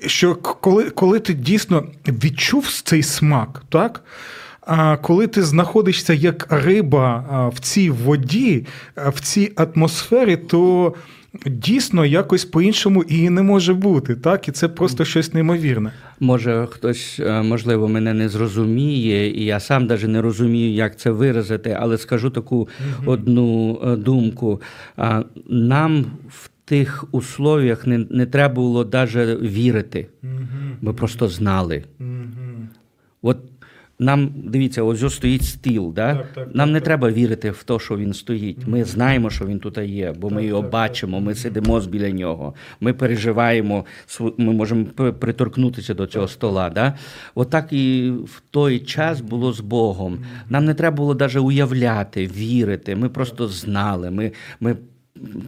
[0.06, 4.04] що коли, коли ти дійсно відчув цей смак, так.
[4.60, 10.94] А коли ти знаходишся як риба в цій воді, в цій атмосфері, то
[11.46, 14.14] дійсно якось по-іншому і не може бути.
[14.14, 14.48] Так?
[14.48, 15.92] І це просто щось неймовірне.
[16.20, 21.10] Може, хтось, е, можливо, мене не зрозуміє, і я сам навіть не розумію, як це
[21.10, 22.68] виразити, але скажу таку
[23.06, 24.60] одну е, думку.
[25.48, 30.06] Нам в тих условіях не, не треба було навіть вірити.
[30.80, 31.84] Ми просто знали.
[32.00, 32.15] От
[33.98, 35.92] нам, дивіться, ось ось стоїть стіл.
[35.94, 36.14] Да?
[36.14, 36.84] Так, так, нам так, не так.
[36.84, 38.66] треба вірити в те, що він стоїть.
[38.66, 42.92] Ми знаємо, що він тут є, бо ми його бачимо, ми сидимо біля нього, ми
[42.92, 43.84] переживаємо,
[44.20, 44.84] ми можемо
[45.18, 46.70] приторкнутися до цього стола.
[46.70, 46.94] Да?
[47.34, 50.18] Отак і в той час було з Богом.
[50.48, 52.96] Нам не треба було навіть уявляти, вірити.
[52.96, 54.10] Ми просто знали.
[54.10, 54.76] Ми, ми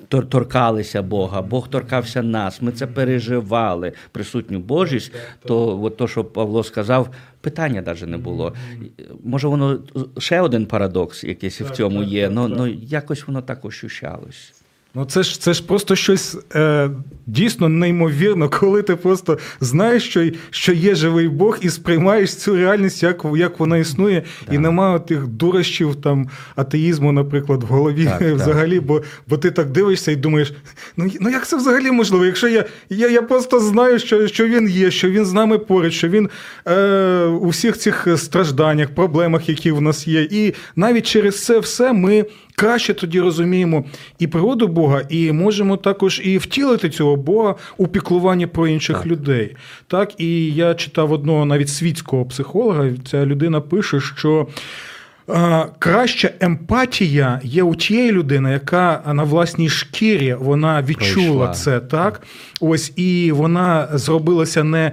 [0.08, 5.12] торкалися Бога, Бог торкався нас, ми це переживали, присутню Божість,
[5.44, 7.08] то от то, що Павло сказав,
[7.40, 8.54] питання навіть не було.
[9.24, 9.78] Може, воно
[10.18, 14.57] ще один парадокс якийсь в цьому є, так, але якось воно так ощущалось.
[14.98, 16.90] Ну, це ж це ж просто щось е,
[17.26, 23.02] дійсно неймовірно, коли ти просто знаєш, що, що є живий Бог, і сприймаєш цю реальність,
[23.02, 28.34] як, як вона існує, і немає тих дурощів там атеїзму, наприклад, в голові Так, так.
[28.34, 30.52] взагалі, бо, бо ти так дивишся і думаєш,
[30.96, 32.26] ну, ну як це взагалі можливо?
[32.26, 35.92] Якщо я, я, я просто знаю, що, що він є, що він з нами поряд,
[35.92, 36.28] що він
[36.66, 41.92] е, у всіх цих стражданнях, проблемах, які в нас є, і навіть через це все
[41.92, 42.24] ми
[42.58, 43.84] краще тоді розуміємо
[44.18, 49.06] і природу Бога, і можемо також і втілити цього Бога у піклуванні про інших Так.
[49.06, 49.56] людей.
[49.86, 52.90] Так, і я читав одного навіть світського психолога.
[53.10, 54.46] Ця людина пише, що.
[55.30, 61.48] е, Краща емпатія є у тієї людини, яка на власній шкірі вона відчула Пройшла.
[61.48, 62.22] це, так?
[62.60, 64.92] Ось і вона зробилася не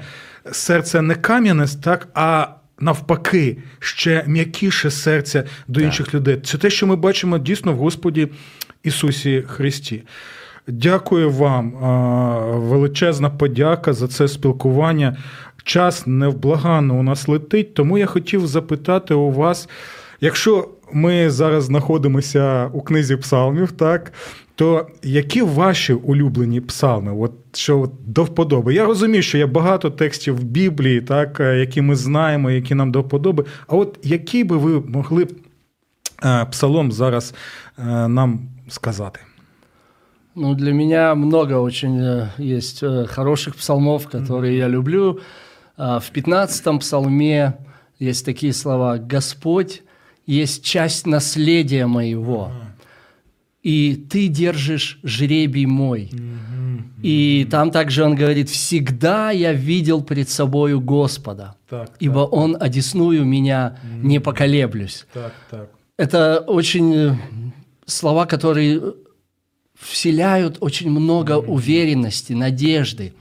[0.52, 2.48] серце не кам'яне, так, а
[2.80, 6.42] навпаки, ще м'якіше серце до інших людей.
[6.44, 8.28] Це те, що ми бачимо дійсно в Господі
[8.84, 10.04] Ісусі Христі.
[10.68, 11.72] Дякую вам.
[12.62, 15.18] Величезна подяка за це спілкування.
[15.64, 19.70] Час невблаганно у нас летить, тому я хотів запитати у вас,
[20.22, 24.14] якщо ми зараз знаходимося у книзі псалмів, так,
[24.55, 27.13] то які ваші улюблені псалми?
[27.13, 28.75] От що от до вподоби?
[28.75, 32.93] Я розумію, що є багато текстів в Біблії, так, е, які ми знаємо, які нам
[32.93, 33.45] до вподоби.
[33.67, 35.33] А от який би ви могли б
[36.25, 37.35] е, псалом зараз
[37.79, 39.21] е, нам сказати?
[40.35, 45.21] Ну, для меня много очень э, есть э, хороших псалмов, которые я люблю.
[45.77, 47.55] А, В 15 псалме
[47.99, 49.83] есть такие слова «Господь
[50.27, 52.53] есть часть наследия моего,
[53.66, 56.12] и ты держишь жребий мой».
[57.02, 63.26] И там также он говорит «Всегда я видел пред собою Господа, Так, ибо Он одесную
[63.26, 65.06] меня не поколеблюсь».
[65.14, 65.70] Так, так.
[65.98, 67.16] Это очень э,
[67.86, 68.82] слова, которые
[69.80, 73.14] вселяют очень много уверенности, надежды.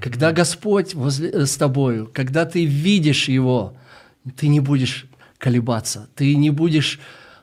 [0.00, 3.74] Когда Господь возле, э, с тобою, когда ты видишь Его,
[4.36, 5.06] ты не будешь
[5.38, 7.00] колебаться, ты не будешь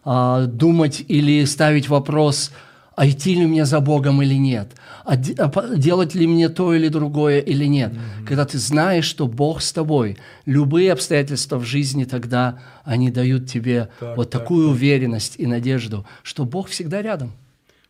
[0.09, 2.51] а, думать или ставить вопрос,
[2.95, 4.71] а идти ли мне за Богом или нет,
[5.03, 7.91] а, а делать ли мне то или другое или нет.
[8.25, 13.89] Когда ты знаешь, что Бог с тобой, любые обстоятельства в жизни тогда, они дают тебе
[13.99, 17.33] Так, вот так, такую уверенность и надежду, что Бог всегда рядом.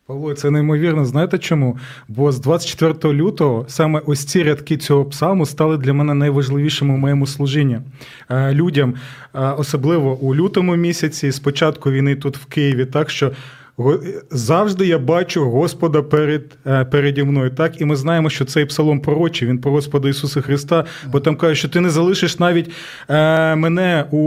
[0.07, 1.05] Павло, це неймовірно.
[1.05, 1.77] Знаєте чому?
[2.07, 6.97] Бо з 24 лютого саме ось ці рядки цього псалму стали для мене найважливішими у
[6.97, 7.79] моєму служінні.
[8.29, 8.93] Е, Людям,
[9.33, 13.31] е, особливо у лютому місяці, з початку війни тут в Києві, так що
[14.31, 17.49] завжди я бачу Господа перед, е, переді мною.
[17.49, 21.35] Так, і ми знаємо, що цей псалом пророчий, він про Господа Ісуса Христа, бо там
[21.35, 22.71] каже, що ти не залишиш навіть
[23.09, 24.17] е, мене у,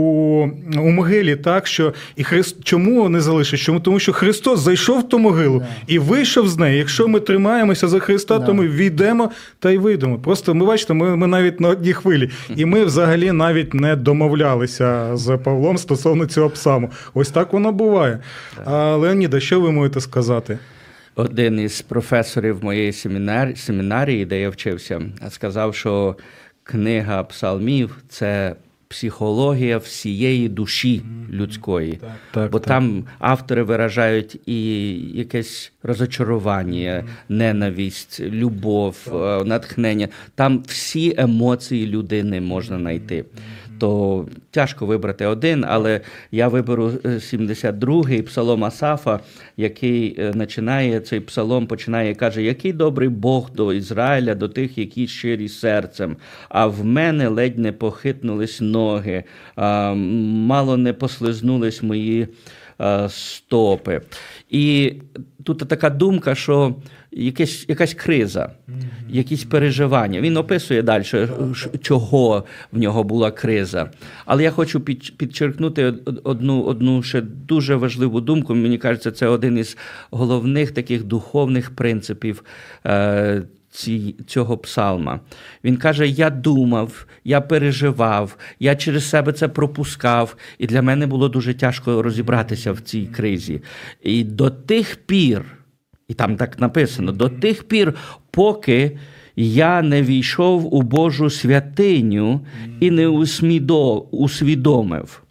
[0.77, 3.65] у могилі, так що і Христ чому не залишиш?
[3.65, 3.79] Чому?
[3.79, 5.65] Тому що Христос зайшов в ту могилу Да.
[5.87, 6.77] і вийшов з неї.
[6.77, 8.45] Якщо ми тримаємося за Христа, Да.
[8.45, 10.19] то ми війдемо та й вийдемо.
[10.19, 15.17] Просто ми бачите, ми, ми навіть на одній хвилі, і ми взагалі навіть не домовлялися
[15.17, 16.89] з Павлом стосовно цього псалму.
[17.13, 18.19] Ось так воно буває.
[18.65, 20.59] А Леоніда, що ви можете сказати?
[21.15, 23.57] Один із професорів моєї семінар...
[23.57, 26.15] семінарії, де я вчився, сказав, що
[26.63, 28.55] книга псалмів це
[28.91, 31.01] психологія всієї душі
[31.31, 31.99] людської.
[32.31, 32.67] так, Бо так.
[32.67, 40.07] там автори виражають і якесь розочарування, ненависть, любов, е, натхнення.
[40.35, 43.25] Там всі емоції людини можна знайти.
[43.81, 49.19] То тяжко вибрати один, але я виберу е, 72-й псалом Асафа,
[49.57, 54.77] який е, починає цей псалом, починає і каже: Який добрий Бог до Ізраїля, до тих,
[54.77, 56.17] які щирі серцем.
[56.49, 59.23] А в мене ледь не похитнулись ноги,
[59.57, 62.27] мало не послизнулись мої
[62.81, 64.01] е, стопи.
[64.49, 64.93] І
[65.43, 66.75] тут така думка, що
[67.11, 68.49] якась, якась криза,
[69.09, 70.21] якісь переживання.
[70.21, 71.03] Він описує далі,
[71.81, 73.91] чого в нього була криза.
[74.25, 75.93] Але я хочу під, підчеркнути
[76.23, 78.55] одну, одну ще дуже важливу думку.
[78.55, 79.77] Мені кажеться, це один із
[80.11, 82.43] головних таких духовних принципів.
[82.85, 85.19] Е, ці, цього псалма.
[85.63, 91.29] Він каже: Я думав, я переживав, я через себе це пропускав, і для мене було
[91.29, 93.61] дуже тяжко розібратися в цій кризі.
[94.03, 95.45] І до тих пір,
[96.11, 97.93] і там так написано: до тих пір,
[98.31, 98.97] поки
[99.35, 102.41] я не війшов у Божу святиню
[102.79, 103.07] і не
[104.11, 105.21] усвідомив.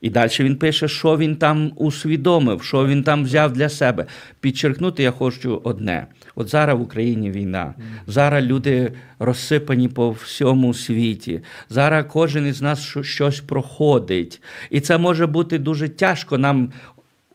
[0.00, 4.06] І далі він пише, що він там усвідомив, що він там взяв для себе.
[4.40, 7.74] Підчеркнути я хочу одне: от зараз в Україні війна,
[8.06, 11.40] зараз люди розсипані по всьому світі.
[11.70, 14.42] Зараз кожен із нас щось проходить.
[14.70, 16.72] І це може бути дуже тяжко нам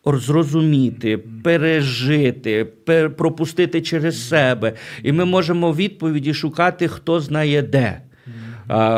[0.05, 4.73] зрозуміти, пережити, пер- пропустити через себе.
[5.03, 8.01] І ми можемо відповіді шукати, хто знає де.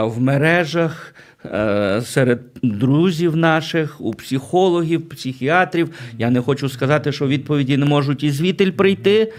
[0.01, 5.89] В мережах, е, серед друзів наших, у психологів, психіатрів.
[6.17, 9.33] Я не хочу сказати, що відповіді не можуть і звідти прийти,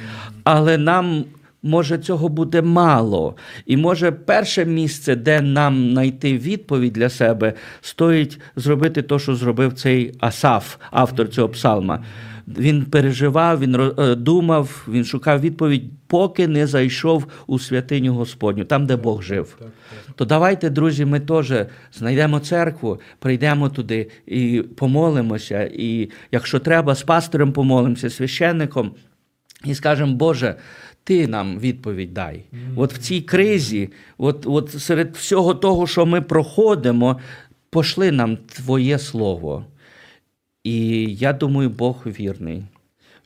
[0.44, 1.24] але нам.
[1.62, 3.36] Може, цього буде мало.
[3.66, 9.72] І може, перше місце, де нам знайти відповідь для себе, стоїть зробити те, що зробив
[9.72, 12.04] цей Асаф, автор цього псалма.
[12.58, 18.86] Він переживав, він е, думав, він шукав відповідь, поки не зайшов у святиню Господню, там,
[18.86, 19.58] де Бог жив.
[20.14, 21.52] То давайте, друзі, ми теж
[21.92, 25.70] знайдемо церкву, прийдемо туди і помолимося.
[25.72, 28.90] І якщо треба, з пастором помолимося, священником,
[29.64, 30.54] і скажемо, Боже,
[31.04, 32.44] ти нам відповідь дай.
[32.76, 37.18] От в цій кризі, от, от серед всього того, що ми проходимо,
[37.70, 39.64] пошли нам Твоє Слово.
[40.64, 42.62] І я думаю, Бог вірний.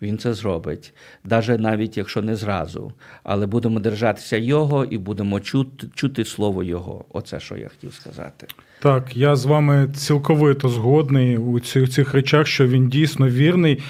[0.03, 0.95] Він це зробить,
[1.25, 2.93] навіть навіть якщо не зразу.
[3.23, 7.05] Але будемо держатися Його і будемо чути, чути слово Його.
[7.13, 8.47] Оце що я хотів сказати.
[8.81, 13.83] Так, я з вами цілковито згодний у цих, цих речах, що він дійсно вірний.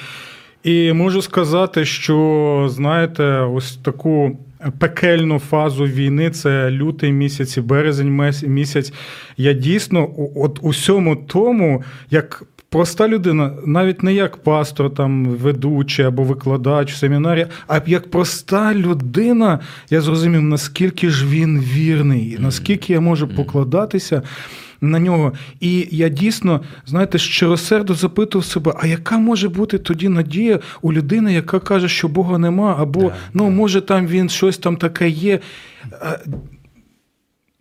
[0.64, 4.38] І можу сказати, що знаєте, ось таку
[4.78, 8.92] пекельну фазу війни це лютий місяць і березень місяць.
[9.36, 16.22] Я дійсно от усьому тому, як проста людина, навіть не як пастор, там, ведучий або
[16.22, 23.00] викладач в семінарі, а як проста людина, я зрозумів, наскільки ж він вірний, наскільки я
[23.00, 24.22] можу покладатися.
[24.90, 25.32] На нього.
[25.60, 31.32] І я дійсно, знаєте, щиросердо запитував себе, а яка може бути тоді надія у людини,
[31.32, 35.40] яка каже, що Бога нема, або ну, може там він щось там таке є.
[35.92, 36.18] Е,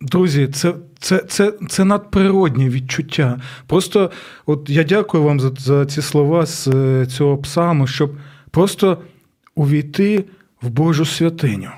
[0.00, 3.40] Друзі, це, це, це, це надприродні відчуття.
[3.66, 4.10] Просто
[4.46, 8.16] от я дякую вам за, за ці слова з е, цього псалму, щоб
[8.50, 8.98] просто
[9.54, 10.24] увійти
[10.62, 11.70] в Божу святиню,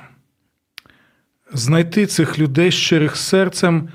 [1.52, 3.88] знайти цих людей щирих серцем,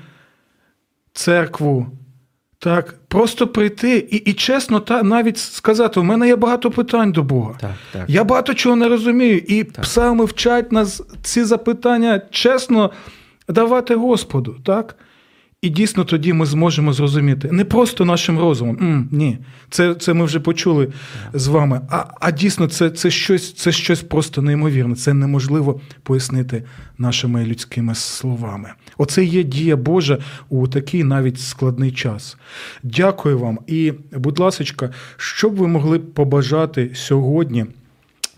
[1.12, 1.86] церкву.
[2.58, 7.22] Так, просто прийти і, і чесно, та навіть сказати: у мене є багато питань до
[7.22, 7.54] Бога.
[7.60, 8.04] Так, так.
[8.08, 9.38] Я багато чого не розумію.
[9.38, 12.90] І псалми вчать нас ці запитання чесно
[13.48, 14.96] давати Господу, так?
[15.62, 18.78] І дійсно тоді ми зможемо зрозуміти не просто нашим розумом.
[18.80, 19.38] М, ні,
[19.70, 20.92] це, це ми вже почули
[21.32, 21.80] з вами.
[21.90, 24.94] А, а дійсно, це, це, щось, це щось просто неймовірне.
[24.94, 26.64] Це неможливо пояснити
[26.98, 28.70] нашими людськими словами.
[28.98, 32.36] Оце є дія Божа у такий навіть складний час.
[32.82, 33.58] Дякую вам.
[33.66, 37.66] І, будь ласка, що б ви могли побажати сьогодні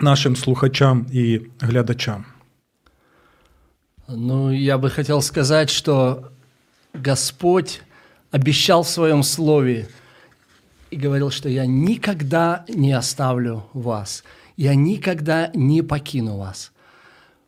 [0.00, 2.24] нашим слухачам і глядачам?
[4.08, 6.30] Ну, я бы хотел сказать, что
[6.94, 7.80] Господь
[8.30, 9.88] обещал в своем слове
[10.90, 14.22] и говорил, что я никогда не оставлю вас,
[14.56, 16.72] я никогда не покину вас.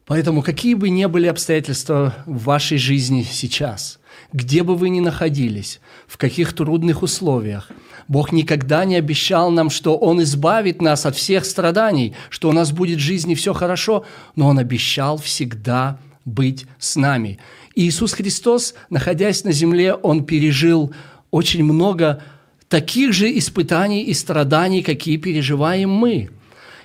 [0.05, 3.99] Поэтому какие бы ни были обстоятельства в вашей жизни сейчас,
[4.33, 7.71] где бы вы ни находились, в каких трудных условиях,
[8.09, 12.71] Бог никогда не обещал нам, что Он избавит нас от всех страданий, что у нас
[12.71, 14.05] будет в жизни все хорошо,
[14.37, 17.39] но Он обещал всегда быть с нами.
[17.77, 20.93] И Иисус Христос, находясь на земле, Он пережил
[21.31, 22.23] очень много
[22.69, 26.31] таких же испытаний и страданий, какие переживаем мы.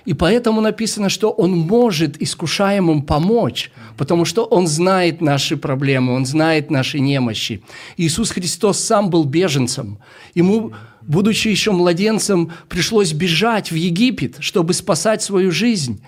[0.04, 6.26] И поэтому написано, что Он может искушаемым помочь, потому что Он знает наши проблемы, Он
[6.26, 7.62] знает наши немощи.
[7.96, 9.98] Иисус Христос сам был беженцем.
[10.34, 16.02] Ему, будучи еще младенцем, пришлось бежать в Египет, чтобы спасать свою жизнь.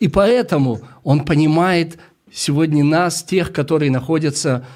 [0.00, 1.98] И поэтому Он понимает
[2.32, 4.66] сегодня нас, тех, которые находятся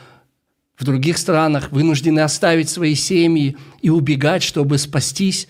[0.77, 5.49] в других странах, вынуждены оставить свои семьи и убегать, чтобы спастись.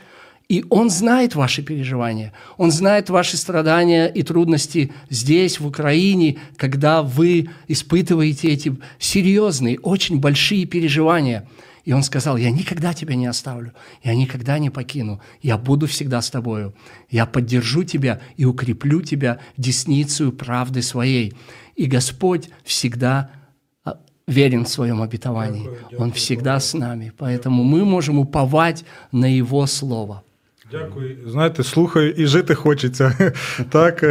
[0.48, 7.02] И Он знает ваши переживания, Он знает ваши страдания и трудности здесь, в Украине, когда
[7.02, 11.48] вы испытываете эти серьезные, очень большие переживания.
[11.84, 13.72] И Он сказал, я никогда тебя не оставлю,
[14.04, 16.74] я никогда не покину, я буду всегда с тобою,
[17.10, 21.32] я поддержу тебя и укреплю тебя десницей правды своей.
[21.74, 23.30] И Господь всегда
[24.26, 25.70] верен в своем обетовании.
[25.98, 27.12] Он всегда с нами.
[27.16, 30.22] Поэтому мы можем уповать на Его Слово.
[30.72, 31.16] Дякую.
[31.26, 33.32] Знаєте, слухаю і жити хочеться.
[33.70, 34.04] так.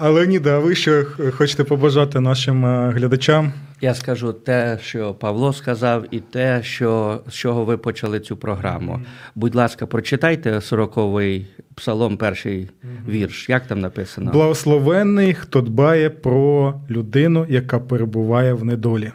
[0.00, 3.52] Але Ніда, а ви що хочете побажати нашим е, глядачам?
[3.80, 9.00] Я скажу те, що Павло сказав, і те, що, з чого ви почали цю програму.
[9.34, 12.70] Будь ласка, прочитайте 40-й псалом, перший
[13.08, 13.48] вірш.
[13.48, 14.32] Як там написано?
[14.32, 19.12] Благословенний, хто дбає про людину, яка перебуває в недолі.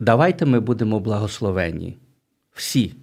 [0.00, 1.96] Давайте ми будемо благословенні.
[2.54, 2.94] Всі.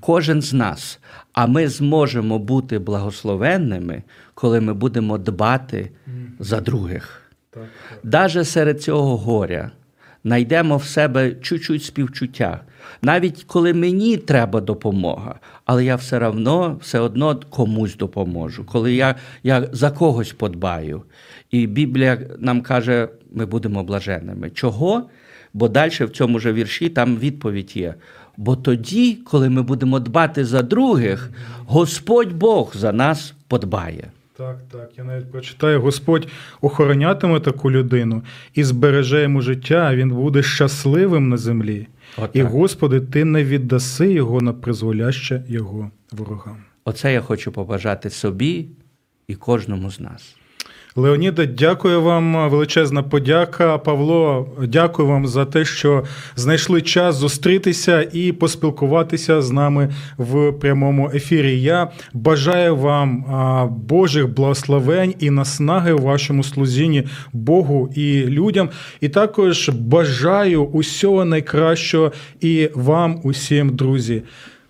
[0.00, 1.00] Кожен з нас.
[1.36, 4.02] А ми зможемо бути благословенними,
[4.34, 5.90] коли ми будемо дбати
[6.38, 7.22] за других.
[8.02, 9.70] Даже серед цього горя
[10.24, 12.60] знайдемо в себе чуть-чуть співчуття.
[13.02, 19.14] Навіть коли мені треба допомога, але я все одно, все одно комусь допоможу, коли я,
[19.42, 21.02] я за когось подбаю.
[21.50, 24.50] І Біблія нам каже, ми будемо блаженними.
[24.50, 25.10] Чого?
[25.54, 27.94] Бо далі в цьому ж вірші там відповідь є.
[28.36, 31.30] Бо тоді, коли ми будемо дбати за других,
[31.66, 34.10] Господь Бог за нас подбає.
[34.36, 34.90] Так, так.
[34.98, 36.28] Я навіть прочитаю, Господь
[36.60, 38.22] охоронятиме таку людину
[38.54, 41.86] і збереже йому життя, він буде щасливим на землі.
[42.16, 42.30] Отак.
[42.36, 46.56] І, Господи, ти не віддаси його на призволяще його ворогам.
[46.84, 48.66] Оце я хочу побажати собі
[49.28, 50.36] і кожному з нас.
[50.98, 53.78] Леоніда, дякую вам, величезна подяка.
[53.78, 56.04] Павло, дякую вам за те, що
[56.36, 61.60] знайшли час зустрітися і поспілкуватися з нами в прямому ефірі.
[61.60, 63.24] Я бажаю вам
[63.88, 68.68] Божих благословень і наснаги у вашому служінні Богу і людям.
[69.00, 74.22] І також бажаю усього найкращого і вам, усім, друзі.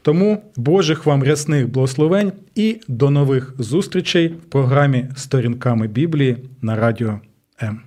[0.07, 7.21] Тому Божих вам рясних благословень і до нових зустрічей в програмі Сторінками Біблії на радіо
[7.63, 7.81] М.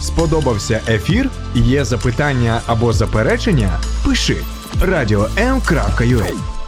[0.00, 1.30] Сподобався ефір?
[1.54, 3.80] Є запитання або заперечення?
[4.06, 4.36] Пиши
[4.82, 6.59] radio.m.ua